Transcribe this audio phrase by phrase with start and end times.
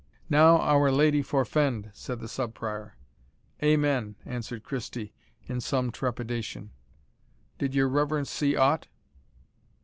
[0.31, 2.97] "Now, Our Lady forfend!" said the Sub Prior.
[3.61, 5.13] "Amen!" answered Christie,
[5.45, 6.71] in some trepidation,
[7.59, 8.87] "did your reverence see aught?"